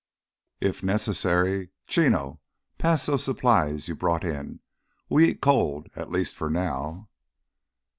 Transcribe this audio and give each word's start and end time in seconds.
"If 0.59 0.81
necessary, 0.81 1.69
Chino, 1.85 2.39
pass 2.79 3.05
those 3.05 3.23
supplies 3.23 3.87
you 3.87 3.93
brought 3.93 4.23
in. 4.23 4.61
We 5.09 5.29
eat 5.29 5.41
cold, 5.41 5.89
at 5.95 6.09
least 6.09 6.33
for 6.35 6.49
now." 6.49 7.09